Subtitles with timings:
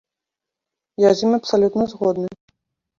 [1.07, 2.29] Я з ім абсалютна згодны.